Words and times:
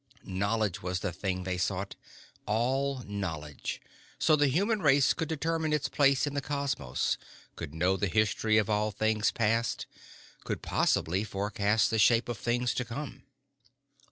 Knowledge 0.25 0.81
was 0.81 1.01
the 1.01 1.11
thing 1.11 1.43
they 1.43 1.59
sought, 1.59 1.95
all 2.47 3.03
knowledge, 3.05 3.79
so 4.17 4.35
the 4.35 4.47
human 4.47 4.81
race 4.81 5.13
could 5.13 5.27
determine 5.29 5.73
its 5.73 5.89
place 5.89 6.25
in 6.25 6.33
the 6.33 6.41
cosmos, 6.41 7.19
could 7.55 7.75
know 7.75 7.97
the 7.97 8.07
history 8.07 8.57
of 8.57 8.67
all 8.67 8.89
things 8.89 9.29
past, 9.29 9.85
could 10.43 10.63
possibly 10.63 11.23
forecast 11.23 11.91
the 11.91 11.99
shape 11.99 12.27
of 12.29 12.39
things 12.39 12.73
to 12.73 12.83
come. 12.85 13.25